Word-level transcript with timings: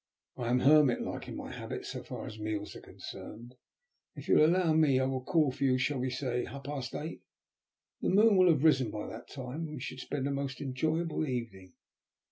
I 0.35 0.49
am 0.49 0.61
hermit 0.61 1.03
like 1.03 1.27
in 1.27 1.35
my 1.35 1.51
habits 1.51 1.89
so 1.91 2.01
far 2.01 2.25
as 2.25 2.39
meals 2.39 2.75
are 2.75 2.81
concerned. 2.81 3.53
If 4.15 4.27
you 4.27 4.33
will 4.37 4.47
allow 4.47 4.73
me 4.73 4.99
I 4.99 5.05
will 5.05 5.21
call 5.23 5.51
for 5.51 5.63
you, 5.63 5.77
shall 5.77 5.99
we 5.99 6.09
say 6.09 6.39
at 6.41 6.47
half 6.47 6.63
past 6.63 6.95
eight? 6.95 7.21
The 8.01 8.09
moon 8.09 8.35
will 8.35 8.49
have 8.49 8.63
risen 8.63 8.89
by 8.89 9.05
that 9.05 9.29
time, 9.29 9.67
and 9.67 9.75
we 9.75 9.79
should 9.79 9.99
spend 9.99 10.27
a 10.27 10.31
most 10.31 10.59
enjoyable 10.59 11.27
evening." 11.27 11.73